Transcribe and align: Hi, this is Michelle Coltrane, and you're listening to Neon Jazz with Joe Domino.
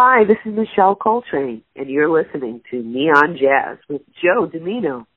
Hi, 0.00 0.22
this 0.22 0.36
is 0.46 0.56
Michelle 0.56 0.94
Coltrane, 0.94 1.64
and 1.74 1.90
you're 1.90 2.08
listening 2.08 2.60
to 2.70 2.80
Neon 2.80 3.36
Jazz 3.36 3.78
with 3.88 4.02
Joe 4.22 4.46
Domino. 4.46 5.08